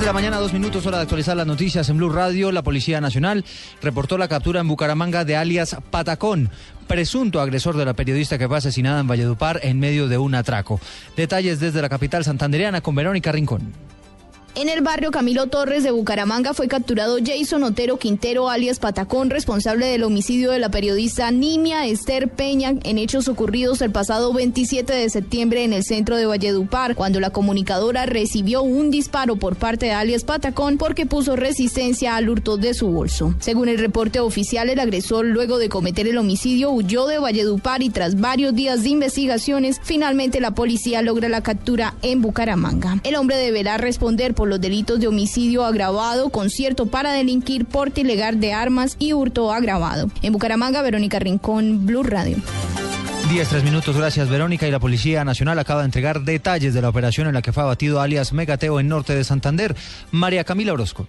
De 0.00 0.06
la 0.06 0.14
mañana, 0.14 0.38
dos 0.38 0.54
minutos, 0.54 0.86
hora 0.86 0.96
de 0.96 1.02
actualizar 1.02 1.36
las 1.36 1.46
noticias 1.46 1.86
en 1.90 1.98
Blue 1.98 2.08
Radio. 2.08 2.52
La 2.52 2.62
Policía 2.62 3.02
Nacional 3.02 3.44
reportó 3.82 4.16
la 4.16 4.28
captura 4.28 4.62
en 4.62 4.66
Bucaramanga 4.66 5.26
de 5.26 5.36
alias 5.36 5.76
Patacón, 5.90 6.48
presunto 6.88 7.38
agresor 7.38 7.76
de 7.76 7.84
la 7.84 7.92
periodista 7.92 8.38
que 8.38 8.48
fue 8.48 8.56
asesinada 8.56 9.00
en 9.00 9.06
Valledupar 9.06 9.60
en 9.62 9.78
medio 9.78 10.08
de 10.08 10.16
un 10.16 10.34
atraco. 10.34 10.80
Detalles 11.18 11.60
desde 11.60 11.82
la 11.82 11.90
capital 11.90 12.24
santandereana 12.24 12.80
con 12.80 12.94
Verónica 12.94 13.30
Rincón. 13.30 13.74
En 14.56 14.68
el 14.68 14.80
barrio 14.80 15.12
Camilo 15.12 15.46
Torres 15.46 15.84
de 15.84 15.92
Bucaramanga 15.92 16.54
fue 16.54 16.66
capturado 16.66 17.18
Jason 17.24 17.62
Otero 17.62 17.98
Quintero, 17.98 18.50
alias 18.50 18.80
Patacón, 18.80 19.30
responsable 19.30 19.86
del 19.86 20.02
homicidio 20.02 20.50
de 20.50 20.58
la 20.58 20.70
periodista 20.70 21.30
Nimia 21.30 21.86
Esther 21.86 22.28
Peña 22.28 22.74
en 22.82 22.98
hechos 22.98 23.28
ocurridos 23.28 23.80
el 23.80 23.92
pasado 23.92 24.32
27 24.32 24.92
de 24.92 25.08
septiembre 25.08 25.62
en 25.62 25.72
el 25.72 25.84
centro 25.84 26.16
de 26.16 26.26
Valledupar, 26.26 26.96
cuando 26.96 27.20
la 27.20 27.30
comunicadora 27.30 28.06
recibió 28.06 28.62
un 28.62 28.90
disparo 28.90 29.36
por 29.36 29.54
parte 29.54 29.86
de 29.86 29.92
alias 29.92 30.24
Patacón 30.24 30.78
porque 30.78 31.06
puso 31.06 31.36
resistencia 31.36 32.16
al 32.16 32.28
hurto 32.28 32.56
de 32.56 32.74
su 32.74 32.88
bolso. 32.88 33.36
Según 33.38 33.68
el 33.68 33.78
reporte 33.78 34.18
oficial, 34.18 34.68
el 34.68 34.80
agresor, 34.80 35.26
luego 35.26 35.58
de 35.58 35.68
cometer 35.68 36.08
el 36.08 36.18
homicidio, 36.18 36.72
huyó 36.72 37.06
de 37.06 37.20
Valledupar 37.20 37.84
y 37.84 37.90
tras 37.90 38.20
varios 38.20 38.52
días 38.56 38.82
de 38.82 38.88
investigaciones, 38.88 39.80
finalmente 39.80 40.40
la 40.40 40.50
policía 40.50 41.02
logra 41.02 41.28
la 41.28 41.40
captura 41.40 41.94
en 42.02 42.20
Bucaramanga. 42.20 43.00
El 43.04 43.14
hombre 43.14 43.36
deberá 43.36 43.78
responder 43.78 44.34
por 44.34 44.39
los 44.48 44.60
delitos 44.60 45.00
de 45.00 45.06
homicidio 45.06 45.64
agravado, 45.64 46.30
concierto 46.30 46.86
para 46.86 47.12
delinquir, 47.12 47.64
porte 47.66 48.02
ilegal 48.02 48.40
de 48.40 48.52
armas 48.52 48.96
y 48.98 49.12
hurto 49.12 49.52
agravado. 49.52 50.10
En 50.22 50.32
Bucaramanga, 50.32 50.82
Verónica 50.82 51.18
Rincón, 51.18 51.86
Blue 51.86 52.02
Radio. 52.02 52.36
10, 53.30 53.48
3 53.48 53.62
minutos, 53.62 53.96
gracias 53.96 54.28
Verónica. 54.28 54.66
Y 54.66 54.72
la 54.72 54.80
Policía 54.80 55.24
Nacional 55.24 55.58
acaba 55.58 55.82
de 55.82 55.86
entregar 55.86 56.22
detalles 56.22 56.74
de 56.74 56.82
la 56.82 56.88
operación 56.88 57.28
en 57.28 57.34
la 57.34 57.42
que 57.42 57.52
fue 57.52 57.62
abatido 57.62 58.00
alias 58.00 58.32
Megateo 58.32 58.80
en 58.80 58.88
norte 58.88 59.14
de 59.14 59.22
Santander. 59.22 59.76
María 60.10 60.42
Camila 60.42 60.72
Orozco. 60.72 61.06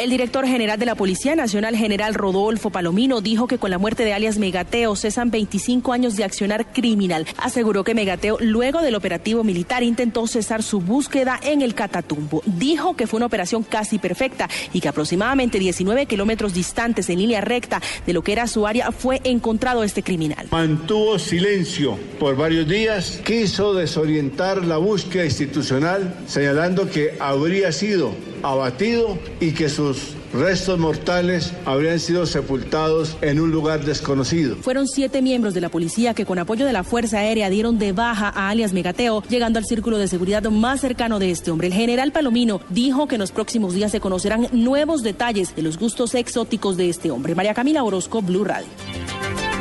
El 0.00 0.08
director 0.08 0.46
general 0.46 0.78
de 0.78 0.86
la 0.86 0.94
Policía 0.94 1.36
Nacional, 1.36 1.76
general 1.76 2.14
Rodolfo 2.14 2.70
Palomino, 2.70 3.20
dijo 3.20 3.46
que 3.46 3.58
con 3.58 3.70
la 3.70 3.76
muerte 3.76 4.02
de 4.02 4.14
alias 4.14 4.38
Megateo 4.38 4.96
cesan 4.96 5.30
25 5.30 5.92
años 5.92 6.16
de 6.16 6.24
accionar 6.24 6.72
criminal. 6.72 7.26
Aseguró 7.36 7.84
que 7.84 7.94
Megateo, 7.94 8.38
luego 8.40 8.80
del 8.80 8.94
operativo 8.94 9.44
militar, 9.44 9.82
intentó 9.82 10.26
cesar 10.26 10.62
su 10.62 10.80
búsqueda 10.80 11.38
en 11.42 11.60
el 11.60 11.74
Catatumbo. 11.74 12.42
Dijo 12.46 12.96
que 12.96 13.06
fue 13.06 13.18
una 13.18 13.26
operación 13.26 13.62
casi 13.62 13.98
perfecta 13.98 14.48
y 14.72 14.80
que 14.80 14.88
aproximadamente 14.88 15.58
19 15.58 16.06
kilómetros 16.06 16.54
distantes 16.54 17.10
en 17.10 17.18
línea 17.18 17.42
recta 17.42 17.82
de 18.06 18.14
lo 18.14 18.22
que 18.22 18.32
era 18.32 18.46
su 18.46 18.66
área 18.66 18.92
fue 18.92 19.20
encontrado 19.24 19.84
este 19.84 20.02
criminal. 20.02 20.46
Mantuvo 20.50 21.18
silencio 21.18 21.98
por 22.18 22.36
varios 22.36 22.66
días, 22.66 23.20
quiso 23.22 23.74
desorientar 23.74 24.64
la 24.64 24.78
búsqueda 24.78 25.26
institucional, 25.26 26.16
señalando 26.26 26.88
que 26.88 27.18
habría 27.20 27.70
sido 27.70 28.14
abatido 28.42 29.18
y 29.40 29.52
que 29.52 29.68
sus 29.68 30.14
restos 30.32 30.78
mortales 30.78 31.52
habrían 31.64 31.98
sido 31.98 32.26
sepultados 32.26 33.16
en 33.20 33.40
un 33.40 33.50
lugar 33.50 33.84
desconocido. 33.84 34.56
Fueron 34.56 34.86
siete 34.86 35.22
miembros 35.22 35.54
de 35.54 35.60
la 35.60 35.68
policía 35.68 36.14
que 36.14 36.24
con 36.24 36.38
apoyo 36.38 36.66
de 36.66 36.72
la 36.72 36.84
Fuerza 36.84 37.18
Aérea 37.18 37.50
dieron 37.50 37.78
de 37.78 37.92
baja 37.92 38.28
a 38.28 38.48
alias 38.48 38.72
Megateo, 38.72 39.22
llegando 39.28 39.58
al 39.58 39.64
círculo 39.64 39.98
de 39.98 40.08
seguridad 40.08 40.42
más 40.44 40.80
cercano 40.80 41.18
de 41.18 41.30
este 41.30 41.50
hombre. 41.50 41.68
El 41.68 41.74
general 41.74 42.12
Palomino 42.12 42.60
dijo 42.68 43.08
que 43.08 43.16
en 43.16 43.20
los 43.20 43.32
próximos 43.32 43.74
días 43.74 43.92
se 43.92 44.00
conocerán 44.00 44.48
nuevos 44.52 45.02
detalles 45.02 45.54
de 45.54 45.62
los 45.62 45.78
gustos 45.78 46.14
exóticos 46.14 46.76
de 46.76 46.88
este 46.88 47.10
hombre. 47.10 47.34
María 47.34 47.54
Camila 47.54 47.82
Orozco, 47.82 48.22
Blue 48.22 48.44
Radio. 48.44 48.68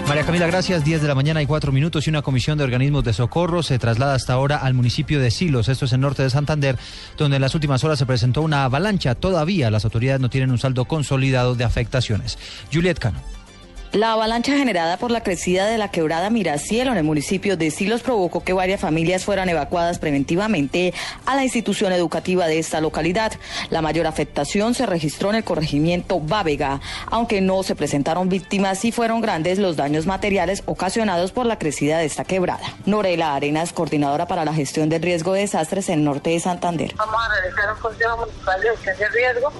María 0.09 0.25
Camila, 0.25 0.47
gracias. 0.47 0.84
10 0.84 1.03
de 1.03 1.08
la 1.08 1.14
mañana 1.14 1.40
y 1.40 1.46
cuatro 1.46 1.72
minutos 1.72 2.08
y 2.08 2.09
una 2.09 2.24
comisión 2.24 2.58
de 2.58 2.64
organismos 2.64 3.03
de 3.03 3.14
socorro 3.14 3.62
se 3.62 3.78
traslada 3.78 4.16
hasta 4.16 4.34
ahora 4.34 4.58
al 4.58 4.74
municipio 4.74 5.20
de 5.20 5.30
Silos, 5.30 5.70
esto 5.70 5.86
es 5.86 5.94
en 5.94 6.02
norte 6.02 6.24
de 6.24 6.31
Santander, 6.31 6.80
donde 7.16 7.36
en 7.36 7.44
las 7.44 7.53
últimas 7.53 7.84
horas 7.84 8.00
se 8.00 8.08
presentó 8.08 8.42
una 8.42 8.64
avalancha. 8.64 9.14
Todavía 9.14 9.69
las 9.69 9.86
autoridades 9.86 10.19
no 10.19 10.31
tienen 10.31 10.50
un 10.50 10.58
saldo 10.58 10.86
consolidado 10.86 11.53
de 11.53 11.64
afectaciones. 11.64 12.40
Juliet 12.74 12.98
Cano. 12.98 13.22
La 13.92 14.14
avalancha 14.14 14.56
generada 14.56 14.98
por 14.98 15.10
la 15.10 15.24
crecida 15.24 15.66
de 15.66 15.80
la 15.80 15.90
quebrada 15.90 16.30
Miracielo 16.30 16.92
en 16.92 16.98
el 16.98 17.04
municipio 17.04 17.58
de 17.58 17.72
Silos 17.72 18.04
provocó 18.04 18.44
que 18.44 18.54
varias 18.54 18.80
familias 18.80 19.26
fueran 19.26 19.50
evacuadas 19.50 19.98
preventivamente 19.98 20.94
a 21.26 21.36
la 21.36 21.44
institución 21.44 21.92
educativa 21.92 22.46
de 22.46 22.60
esta 22.60 22.82
localidad. 22.82 23.32
La 23.72 23.82
mayor 23.82 24.06
afectación 24.06 24.76
se 24.76 24.86
registró 24.86 25.32
en 25.32 25.38
el 25.38 25.44
corregimiento 25.44 26.20
Bávega, 26.20 26.82
aunque 27.08 27.42
no 27.42 27.64
se 27.64 27.76
presentaron 27.76 28.30
víctimas 28.30 28.86
y 28.86 28.92
fueron 28.92 29.22
grandes 29.22 29.58
los 29.58 29.76
daños 29.76 30.06
materiales 30.06 30.62
ocasionados 30.68 31.32
por 31.32 31.48
la 31.48 31.58
crecida 31.58 31.98
de 31.98 32.06
esta 32.06 32.26
quebrada. 32.26 32.68
Norela 32.86 33.34
Arenas, 33.34 33.74
coordinadora 33.74 34.28
para 34.28 34.46
la 34.46 34.54
gestión 34.54 34.90
del 34.90 35.02
riesgo 35.02 35.34
de 35.34 35.42
desastres 35.42 35.90
en 35.90 36.04
norte 36.04 36.30
de 36.30 36.40
Santander. 36.40 36.94
Vamos 36.96 37.16
a 37.28 37.42
realizar 37.42 37.74
un 37.74 37.80
consejo 37.80 38.18
municipal 38.18 38.62
de 38.62 39.10
riesgo 39.10 39.52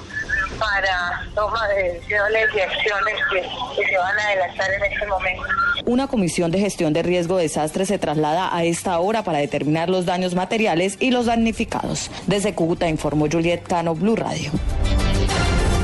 para 0.58 1.26
toma 1.36 1.68
de 1.68 1.94
decisiones 1.94 2.50
y 2.56 2.60
acciones 2.60 3.16
que, 3.32 3.42
que 3.42 3.90
se 3.90 3.98
van 3.98 4.18
a 4.18 4.24
adelantar 4.24 4.72
en 4.72 4.92
este 4.92 5.08
momento. 5.08 5.44
Una 5.86 6.08
comisión 6.08 6.52
de 6.52 6.60
gestión 6.60 6.94
de 6.94 7.04
riesgo 7.04 7.38
de 7.38 7.44
desastre 7.44 7.86
se 7.86 7.98
traslada 7.98 8.56
a 8.56 8.64
esta 8.64 9.00
hora 9.00 9.24
para 9.24 9.40
determinar 9.40 9.90
los 9.90 10.06
daños 10.06 10.36
materiales 10.36 10.98
y 11.00 11.12
los 11.12 11.26
damnificados. 11.26 12.12
Desde 12.28 12.54
Cúcuta 12.54 12.88
informó 12.88 13.28
Juliet 13.32 13.64
Cano, 13.64 13.96
Blue 13.96 14.16
Radio. 14.16 14.52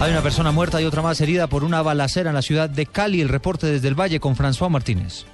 Hay 0.01 0.11
una 0.11 0.21
persona 0.21 0.51
muerta 0.51 0.81
y 0.81 0.85
otra 0.85 1.01
más 1.01 1.21
herida 1.21 1.47
por 1.47 1.63
una 1.63 1.81
balacera 1.81 2.29
en 2.29 2.35
la 2.35 2.41
ciudad 2.41 2.69
de 2.69 2.85
Cali. 2.85 3.21
El 3.21 3.29
reporte 3.29 3.67
desde 3.67 3.87
el 3.87 3.99
Valle 3.99 4.19
con 4.19 4.35
François 4.35 4.69
Martínez. 4.69 5.25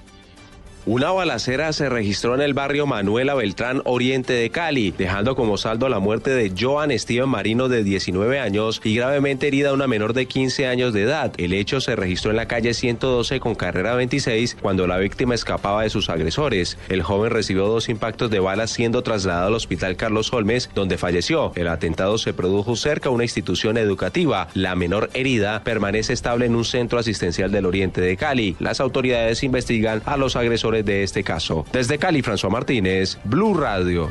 Una 0.88 1.12
balacera 1.12 1.74
se 1.74 1.90
registró 1.90 2.34
en 2.34 2.42
el 2.42 2.56
barrio 2.56 2.88
Manuela 2.88 3.36
Beltrán 3.36 3.84
Oriente 3.86 4.34
de 4.34 4.50
Cali, 4.50 4.90
dejando 4.90 5.36
como 5.36 5.58
saldo 5.58 5.88
la 5.90 6.00
muerte 6.00 6.32
de 6.32 6.52
Joan 6.60 6.98
Steven 6.98 7.30
Marino 7.30 7.70
de 7.70 7.84
19 7.84 8.40
años 8.40 8.82
y 8.84 8.96
gravemente 8.96 9.48
herida 9.48 9.74
una 9.74 9.86
menor 9.86 10.14
de 10.14 10.26
15 10.26 10.66
años 10.66 10.92
de 10.92 11.04
edad. 11.04 11.34
El 11.38 11.54
hecho 11.54 11.82
se 11.82 11.96
registró 11.96 12.32
en 12.32 12.38
la 12.38 12.48
calle 12.48 12.74
112 12.74 13.40
con 13.40 13.54
carrera 13.54 13.94
26 13.94 14.58
cuando 14.60 14.88
la 14.88 14.98
víctima 14.98 15.36
escapaba 15.36 15.84
de 15.84 15.92
sus 15.92 16.10
agresores. 16.10 16.80
El 16.90 17.04
joven 17.04 17.30
recibió 17.30 17.68
dos 17.68 17.88
impactos 17.88 18.32
de 18.32 18.40
balas 18.40 18.72
siendo 18.72 19.04
trasladado 19.04 19.50
al 19.50 19.54
hospital 19.54 19.96
Carlos 19.98 20.34
Holmes, 20.34 20.72
donde 20.74 20.98
falleció. 20.98 21.52
El 21.54 21.68
atentado 21.68 22.18
se 22.18 22.34
produjo 22.34 22.76
cerca 22.76 23.10
a 23.10 23.12
una 23.12 23.24
institución 23.24 23.78
educativa. 23.78 24.48
La 24.56 24.74
menor 24.74 25.12
herida 25.14 25.64
permanece 25.64 26.14
estable 26.14 26.48
en 26.48 26.56
un 26.56 26.66
centro 26.66 26.98
asistencial 26.98 27.52
del 27.52 27.68
Oriente 27.68 28.02
de 28.02 28.18
Cali. 28.18 28.56
Las 28.60 28.80
autoridades 28.80 29.44
investigan 29.44 30.02
a 30.08 30.18
los 30.18 30.36
agresores 30.36 30.71
de 30.72 31.04
este 31.04 31.24
caso. 31.24 31.66
Desde 31.72 31.98
Cali, 31.98 32.22
François 32.22 32.50
Martínez, 32.50 33.18
Blue 33.26 33.54
Radio. 33.54 34.10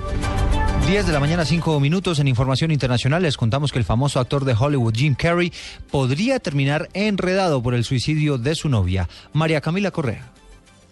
10 0.87 1.07
de 1.07 1.13
la 1.13 1.21
mañana, 1.21 1.45
5 1.45 1.79
minutos 1.79 2.19
en 2.19 2.29
información 2.29 2.71
internacional. 2.71 3.23
Les 3.23 3.37
contamos 3.37 3.73
que 3.73 3.79
el 3.79 3.85
famoso 3.85 4.19
actor 4.19 4.45
de 4.45 4.55
Hollywood, 4.59 4.95
Jim 4.95 5.15
Carrey, 5.15 5.53
podría 5.91 6.41
terminar 6.41 6.89
enredado 6.95 7.63
por 7.63 7.75
el 7.75 7.85
suicidio 7.85 8.39
de 8.39 8.55
su 8.55 8.69
novia, 8.69 9.09
María 9.33 9.61
Camila 9.61 9.91
Correa. 9.91 10.33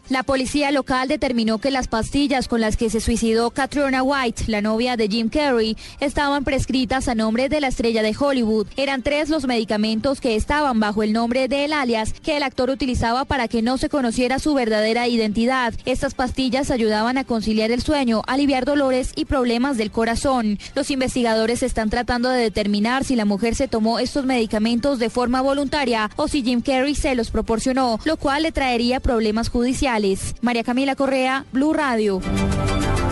La 0.09 0.23
policía 0.23 0.71
local 0.71 1.07
determinó 1.07 1.59
que 1.59 1.71
las 1.71 1.87
pastillas 1.87 2.49
con 2.49 2.63
las 2.63 2.79
que 2.79 2.89
se 2.89 2.99
suicidó 2.99 3.51
Catriona 3.51 4.03
White, 4.03 4.45
la 4.47 4.63
novia 4.63 4.97
de 4.97 5.07
Jim 5.07 5.29
Carrey, 5.29 5.77
estaban 6.01 6.45
prescritas 6.45 7.09
a 7.09 7.15
nombre 7.15 7.51
de 7.51 7.61
la 7.61 7.69
estrella 7.69 8.03
de 8.03 8.17
Hollywood. 8.19 8.69
Eran 8.79 9.03
tres 9.03 9.29
los 9.29 9.47
medicamentos 9.47 10.23
que 10.23 10.35
estaban 10.35 10.81
bajo 10.81 11.03
el 11.03 11.13
nombre 11.13 11.47
del 11.47 11.75
alias 11.75 12.15
que 12.23 12.39
el 12.39 12.43
actor 12.43 12.71
utilizaba 12.71 13.27
para 13.27 13.49
que 13.49 13.61
no 13.61 13.77
se 13.77 13.91
conociera 13.91 14.39
su 14.39 14.55
verdadera 14.55 15.07
identidad. 15.09 15.75
Estas 15.85 16.15
pastillas 16.15 16.71
ayudaban 16.71 17.19
a 17.19 17.25
conciliar 17.25 17.71
el 17.71 17.83
sueño, 17.83 18.23
aliviar 18.27 18.65
dolores 18.65 19.13
y 19.15 19.27
problemas 19.27 19.77
del 19.77 19.91
corazón. 19.91 20.59
Los 20.75 20.91
investigadores 20.91 21.63
están 21.63 21.91
tratando 21.91 22.31
de 22.31 22.41
determinar 22.41 23.05
si 23.05 23.15
la 23.15 23.27
mujer 23.27 23.55
se 23.55 23.69
tomó 23.69 23.99
estos 23.99 24.25
medicamentos 24.25 24.99
de 24.99 25.11
forma 25.11 25.43
voluntaria 25.43 26.11
o 26.17 26.29
si 26.29 26.43
Jim 26.43 26.63
Carrey 26.63 26.95
se 26.95 27.15
los 27.15 27.31
proporcionó, 27.31 28.01
lo 28.07 28.17
cual 28.17 28.45
le 28.45 28.53
traería 28.53 29.01
problemas 29.01 29.51
judiciales. 29.51 29.98
María 30.43 30.63
Camila 30.63 30.95
Correa, 30.95 31.45
Blue 31.51 31.73
Radio. 31.73 32.21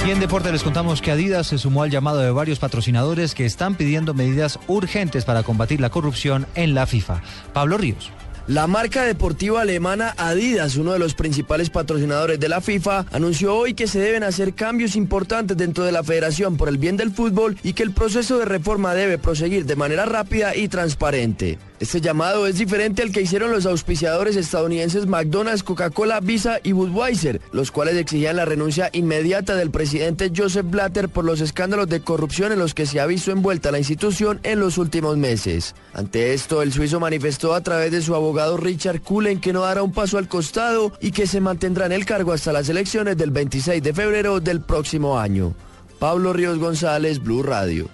Y 0.06 0.11
en 0.11 0.21
deporte 0.21 0.53
les 0.53 0.62
contamos 0.62 1.03
que 1.03 1.11
Adidas 1.11 1.49
se 1.49 1.59
sumó 1.59 1.83
al 1.83 1.91
llamado 1.91 2.21
de 2.21 2.31
varios 2.31 2.61
patrocinadores 2.61 3.35
que 3.35 3.44
están 3.44 3.75
pidiendo 3.75 4.15
medidas 4.15 4.61
urgentes 4.69 5.25
para 5.25 5.43
combatir 5.43 5.81
la 5.81 5.91
corrupción 5.91 6.47
en 6.55 6.75
la 6.75 6.87
FIFA. 6.87 7.23
Pablo 7.53 7.77
Ríos. 7.77 8.12
La 8.47 8.69
marca 8.69 9.03
deportiva 9.03 9.62
alemana 9.62 10.15
Adidas, 10.17 10.77
uno 10.77 10.93
de 10.93 11.00
los 11.00 11.15
principales 11.15 11.71
patrocinadores 11.71 12.38
de 12.38 12.49
la 12.49 12.61
FIFA, 12.61 13.06
anunció 13.11 13.56
hoy 13.56 13.75
que 13.75 13.89
se 13.89 13.99
deben 13.99 14.23
hacer 14.23 14.55
cambios 14.55 14.94
importantes 14.94 15.56
dentro 15.56 15.82
de 15.82 15.91
la 15.91 16.05
federación 16.05 16.56
por 16.56 16.69
el 16.69 16.79
bien 16.79 16.97
del 16.97 17.11
fútbol 17.11 17.59
y 17.65 17.73
que 17.73 17.82
el 17.82 17.91
proceso 17.91 18.39
de 18.39 18.44
reforma 18.44 18.94
debe 18.94 19.19
proseguir 19.19 19.67
de 19.67 19.75
manera 19.75 20.06
rápida 20.06 20.55
y 20.55 20.69
transparente. 20.69 21.59
Este 21.78 22.00
llamado 22.00 22.46
es 22.46 22.56
diferente 22.56 23.02
al 23.02 23.12
que 23.12 23.20
hicieron 23.20 23.52
los 23.52 23.67
auspiciadores 23.67 24.34
estadounidenses 24.37 25.06
McDonald's, 25.06 25.62
Coca-Cola, 25.62 26.20
Visa 26.20 26.58
y 26.62 26.73
Budweiser, 26.73 27.43
los 27.52 27.70
cuales 27.70 27.96
exigían 27.96 28.37
la 28.37 28.46
renuncia 28.46 28.88
inmediata 28.93 29.55
del 29.56 29.70
presidente 29.70 30.32
Joseph 30.34 30.67
Blatter 30.70 31.11
por 31.11 31.26
los 31.26 31.43
escándalos 31.43 31.88
de 31.88 32.00
corrupción 32.00 32.52
en 32.52 32.58
los 32.58 32.73
que 32.73 32.87
se 32.87 32.99
ha 32.99 33.06
visto 33.06 33.31
envuelta 33.31 33.70
la 33.70 33.78
institución 33.78 34.40
en 34.43 34.58
los 34.58 34.78
últimos 34.78 35.19
meses. 35.19 35.75
Ante 35.93 36.32
esto, 36.32 36.62
el 36.62 36.73
suizo 36.73 36.99
manifestó 36.99 37.55
a 37.55 37.61
través 37.61 37.93
de 37.93 38.00
su 38.00 38.14
abogado 38.14 38.56
Richard 38.56 39.02
Cullen 39.02 39.40
que 39.40 39.52
no 39.52 39.61
dará 39.61 39.82
un 39.82 39.93
paso 39.93 40.17
al 40.17 40.29
costado 40.29 40.93
y 41.00 41.11
que 41.11 41.26
se 41.26 41.40
mantendrá 41.40 41.84
en 41.84 41.93
el 41.93 42.06
cargo 42.06 42.32
hasta 42.32 42.52
las 42.52 42.70
elecciones 42.70 43.19
del 43.19 43.31
26 43.31 43.82
de 43.82 43.93
febrero 43.93 44.40
del 44.40 44.62
próximo 44.62 45.19
año. 45.19 45.55
Pablo 45.99 46.32
Ríos 46.32 46.58
González, 46.58 47.22
Blue 47.22 47.43
Radio. 47.43 47.88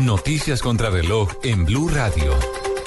Noticias 0.00 0.60
contra 0.62 0.90
reloj 0.90 1.30
en 1.42 1.64
Blue 1.64 1.88
Radio. 1.88 2.32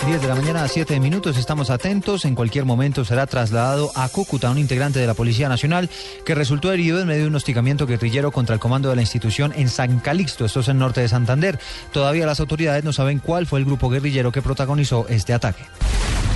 10 0.05 0.21
de 0.21 0.27
la 0.27 0.35
mañana 0.35 0.63
a 0.63 0.67
7 0.67 0.99
minutos, 0.99 1.37
estamos 1.37 1.69
atentos. 1.69 2.23
En 2.25 2.35
cualquier 2.35 2.65
momento 2.65 3.03
será 3.03 3.25
trasladado 3.27 3.91
a 3.95 4.07
Cúcuta 4.09 4.49
un 4.49 4.57
integrante 4.57 4.99
de 4.99 5.07
la 5.07 5.13
Policía 5.13 5.49
Nacional 5.49 5.89
que 6.25 6.35
resultó 6.35 6.71
herido 6.71 7.01
en 7.01 7.07
medio 7.07 7.23
de 7.23 7.27
un 7.27 7.35
hostigamiento 7.35 7.85
guerrillero 7.87 8.31
contra 8.31 8.53
el 8.53 8.59
comando 8.59 8.89
de 8.89 8.95
la 8.95 9.01
institución 9.01 9.53
en 9.55 9.69
San 9.69 9.99
Calixto, 9.99 10.45
esto 10.45 10.61
es 10.61 10.67
en 10.69 10.77
norte 10.77 11.01
de 11.01 11.09
Santander. 11.09 11.59
Todavía 11.91 12.25
las 12.25 12.39
autoridades 12.39 12.83
no 12.83 12.93
saben 12.93 13.19
cuál 13.19 13.47
fue 13.47 13.59
el 13.59 13.65
grupo 13.65 13.89
guerrillero 13.89 14.31
que 14.31 14.41
protagonizó 14.41 15.07
este 15.09 15.33
ataque. 15.33 15.63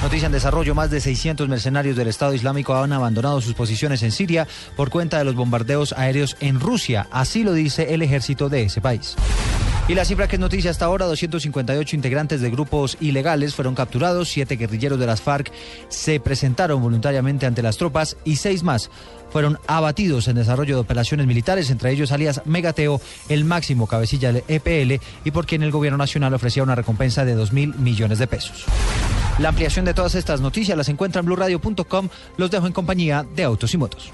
Noticia 0.02 0.25
en 0.25 0.31
desarrollo, 0.31 0.74
más 0.74 0.90
de 0.90 1.00
600 1.00 1.48
mercenarios 1.48 1.96
del 1.96 2.08
Estado 2.08 2.34
Islámico 2.34 2.75
han 2.75 2.92
abandonado 2.92 3.40
sus 3.40 3.54
posiciones 3.54 4.02
en 4.02 4.12
Siria 4.12 4.48
por 4.75 4.90
cuenta 4.90 5.19
de 5.19 5.25
los 5.25 5.36
bombardeos 5.36 5.94
aéreos 5.94 6.36
en 6.40 6.60
Rusia. 6.60 7.08
Así 7.12 7.44
lo 7.44 7.54
dice 7.54 7.94
el 7.94 8.02
ejército 8.02 8.50
de 8.50 8.63
ese 8.63 8.81
país. 8.81 9.16
Y 9.92 9.94
la 9.94 10.06
cifra 10.06 10.30
que 10.30 10.38
es 10.38 10.40
noticia 10.40 10.72
hasta 10.72 10.86
ahora, 10.86 11.06
258 11.06 11.98
integrantes 11.98 12.40
de 12.40 12.50
grupos 12.50 12.96
ilegales 13.02 13.54
fueron 13.54 13.76
capturados, 13.76 14.30
siete 14.30 14.56
guerrilleros 14.56 14.98
de 14.98 15.06
las 15.06 15.22
FARC 15.22 15.52
se 15.90 16.22
presentaron 16.22 16.82
voluntariamente 16.82 17.46
ante 17.46 17.62
las 17.62 17.76
tropas 17.76 18.16
y 18.24 18.38
seis 18.38 18.64
más 18.64 18.90
fueron 19.32 19.60
abatidos 19.68 20.30
en 20.30 20.38
desarrollo 20.38 20.76
de 20.76 20.82
operaciones 20.82 21.28
militares, 21.28 21.70
entre 21.70 21.92
ellos 21.92 22.14
alias 22.14 22.42
Megateo, 22.46 23.02
el 23.28 23.44
máximo 23.44 23.86
cabecilla 23.86 24.32
del 24.32 24.46
EPL 24.48 25.04
y 25.26 25.32
por 25.32 25.46
quien 25.46 25.62
el 25.62 25.72
gobierno 25.72 25.98
nacional 25.98 26.34
ofrecía 26.34 26.64
una 26.64 26.76
recompensa 26.76 27.26
de 27.26 27.36
2 27.36 27.52
mil 27.52 27.76
millones 27.76 28.18
de 28.18 28.28
pesos. 28.28 28.64
La 29.40 29.50
ampliación 29.50 29.84
de 29.84 29.94
todas 29.94 30.16
estas 30.16 30.40
noticias 30.40 30.78
las 30.78 30.88
encuentra 30.88 31.20
en 31.20 31.26
blurradio.com. 31.26 32.08
Los 32.38 32.50
dejo 32.50 32.66
en 32.66 32.72
compañía 32.72 33.26
de 33.36 33.44
Autos 33.44 33.74
y 33.74 33.78
Motos. 33.78 34.14